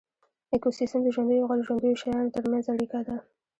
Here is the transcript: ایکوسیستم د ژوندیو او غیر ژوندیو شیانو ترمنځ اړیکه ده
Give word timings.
ایکوسیستم 0.53 0.99
د 1.03 1.07
ژوندیو 1.15 1.41
او 1.43 1.47
غیر 1.51 1.61
ژوندیو 1.67 1.99
شیانو 2.01 2.33
ترمنځ 2.35 2.65
اړیکه 2.73 2.99
ده 3.07 3.15